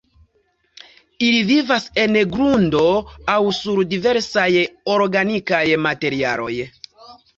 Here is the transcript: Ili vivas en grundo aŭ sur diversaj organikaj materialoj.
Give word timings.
Ili 1.25 1.41
vivas 1.49 1.83
en 2.03 2.17
grundo 2.31 2.81
aŭ 3.35 3.37
sur 3.59 3.83
diversaj 3.93 4.49
organikaj 4.95 5.65
materialoj. 5.89 6.53